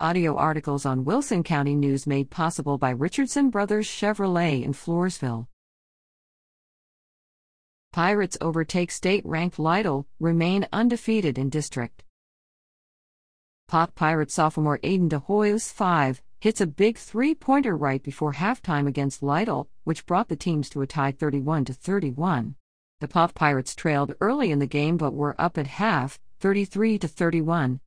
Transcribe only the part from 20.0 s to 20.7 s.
brought the teams